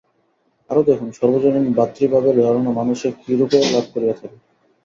আরও 0.69 0.81
দেখুন, 0.83 1.09
সর্বজনীন 1.11 1.65
ভ্রাতৃভাবের 1.73 2.35
ধারণা 2.39 2.71
মানুষে 2.79 3.07
কিরূপে 3.21 3.59
লাভ 3.73 3.85
করিয়া 3.93 4.15
থাকে। 4.19 4.37